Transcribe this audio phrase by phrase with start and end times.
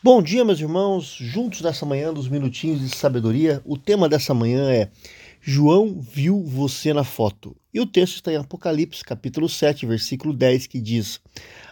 [0.00, 3.60] Bom dia, meus irmãos, juntos nessa manhã dos minutinhos de sabedoria.
[3.64, 4.92] O tema dessa manhã é
[5.40, 7.56] João viu você na foto.
[7.74, 11.20] E o texto está em Apocalipse, capítulo 7, versículo 10, que diz: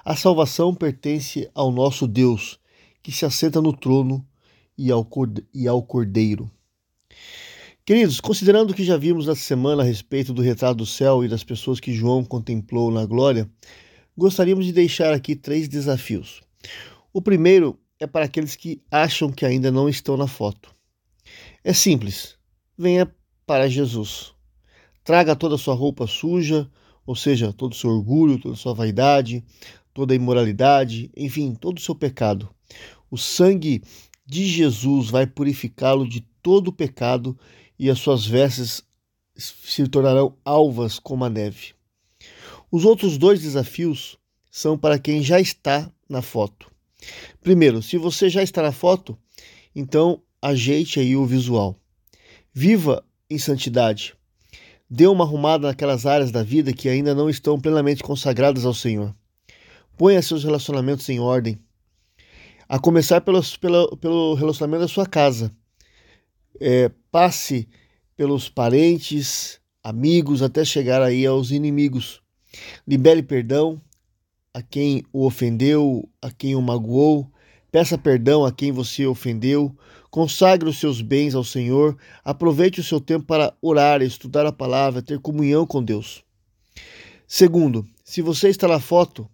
[0.04, 2.58] A salvação pertence ao nosso Deus,
[3.00, 4.26] que se assenta no trono
[4.76, 5.04] e ao
[5.84, 6.50] cordeiro.
[7.84, 11.28] Queridos, considerando o que já vimos nessa semana a respeito do retrato do céu e
[11.28, 13.48] das pessoas que João contemplou na glória,
[14.18, 16.40] gostaríamos de deixar aqui três desafios.
[17.12, 20.74] O primeiro é para aqueles que acham que ainda não estão na foto.
[21.64, 22.36] É simples.
[22.76, 23.10] Venha
[23.46, 24.34] para Jesus.
[25.02, 26.70] Traga toda a sua roupa suja,
[27.06, 29.44] ou seja, todo o seu orgulho, toda a sua vaidade,
[29.94, 32.48] toda a imoralidade, enfim, todo o seu pecado.
[33.10, 33.82] O sangue
[34.26, 37.38] de Jesus vai purificá-lo de todo o pecado
[37.78, 38.82] e as suas vestes
[39.36, 41.74] se tornarão alvas como a neve.
[42.70, 44.18] Os outros dois desafios
[44.50, 46.70] são para quem já está na foto.
[47.42, 49.18] Primeiro, se você já está na foto,
[49.74, 51.78] então ajeite aí o visual.
[52.52, 54.14] Viva em santidade.
[54.88, 59.14] Dê uma arrumada naquelas áreas da vida que ainda não estão plenamente consagradas ao Senhor.
[59.96, 61.58] Ponha seus relacionamentos em ordem.
[62.68, 65.54] A começar pelos, pelo, pelo relacionamento da sua casa.
[66.60, 67.68] É, passe
[68.16, 72.22] pelos parentes, amigos, até chegar aí aos inimigos.
[72.86, 73.80] Libere perdão,
[74.56, 77.30] a quem o ofendeu, a quem o magoou,
[77.70, 79.76] peça perdão a quem você ofendeu,
[80.10, 85.02] consagre os seus bens ao Senhor, aproveite o seu tempo para orar, estudar a palavra,
[85.02, 86.24] ter comunhão com Deus.
[87.28, 89.28] Segundo, se você está na foto,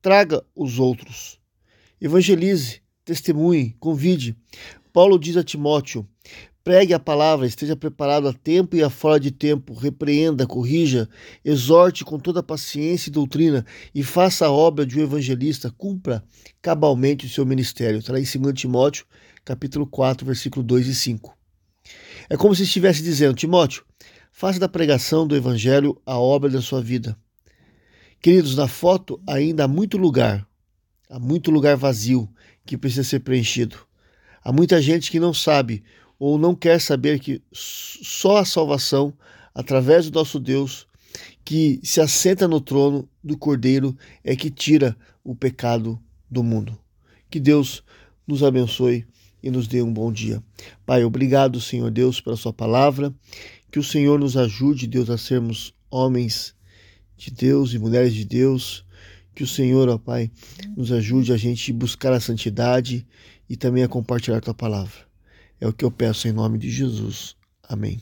[0.00, 1.38] traga os outros.
[2.00, 4.34] Evangelize, testemunhe, convide.
[4.94, 6.08] Paulo diz a Timóteo:
[6.68, 11.08] Pregue a palavra, esteja preparado a tempo e a fora de tempo, repreenda, corrija,
[11.42, 16.22] exorte com toda paciência e doutrina e faça a obra de um evangelista, cumpra
[16.60, 18.00] cabalmente o seu ministério.
[18.00, 19.06] Está em 2 Timóteo,
[19.46, 21.34] capítulo 4, versículo 2 e 5.
[22.28, 23.82] É como se estivesse dizendo, Timóteo,
[24.30, 27.16] faça da pregação do evangelho a obra da sua vida.
[28.20, 30.46] Queridos, na foto ainda há muito lugar,
[31.08, 32.28] há muito lugar vazio
[32.66, 33.78] que precisa ser preenchido.
[34.44, 35.82] Há muita gente que não sabe
[36.18, 39.14] ou não quer saber que só a salvação,
[39.54, 40.86] através do nosso Deus,
[41.44, 45.98] que se assenta no trono do Cordeiro, é que tira o pecado
[46.30, 46.78] do mundo.
[47.30, 47.82] Que Deus
[48.26, 49.06] nos abençoe
[49.42, 50.42] e nos dê um bom dia.
[50.84, 53.14] Pai, obrigado, Senhor Deus, pela Sua palavra.
[53.70, 56.54] Que o Senhor nos ajude, Deus, a sermos homens
[57.16, 58.84] de Deus e mulheres de Deus.
[59.34, 60.30] Que o Senhor, ó Pai,
[60.76, 63.06] nos ajude a gente buscar a santidade
[63.48, 65.07] e também a compartilhar a Tua palavra.
[65.60, 67.36] É o que eu peço em nome de Jesus.
[67.62, 68.00] Amém.